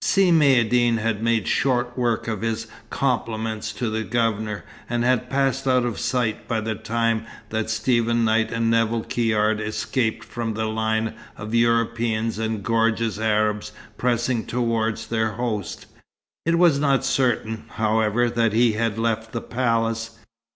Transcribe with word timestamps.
Si 0.03 0.31
Maïeddine 0.31 0.97
had 0.97 1.21
made 1.21 1.47
short 1.47 1.95
work 1.95 2.27
of 2.27 2.41
his 2.41 2.65
compliments 2.89 3.71
to 3.73 3.87
the 3.87 4.03
Governor, 4.03 4.65
and 4.89 5.03
had 5.03 5.29
passed 5.29 5.67
out 5.67 5.85
of 5.85 5.99
sight 5.99 6.47
by 6.47 6.59
the 6.59 6.73
time 6.73 7.27
that 7.49 7.69
Stephen 7.69 8.25
Knight 8.25 8.51
and 8.51 8.71
Nevill 8.71 9.03
Caird 9.03 9.61
escaped 9.61 10.23
from 10.23 10.55
the 10.55 10.65
line 10.65 11.13
of 11.37 11.53
Europeans 11.53 12.39
and 12.39 12.63
gorgeous 12.63 13.19
Arabs 13.19 13.73
pressing 13.95 14.43
towards 14.43 15.05
their 15.05 15.33
host. 15.33 15.85
It 16.47 16.57
was 16.57 16.79
not 16.79 17.05
certain, 17.05 17.65
however, 17.75 18.27
that 18.27 18.53
he 18.53 18.71
had 18.73 18.97
left 18.97 19.31
the 19.33 19.41
palace. 19.41 20.17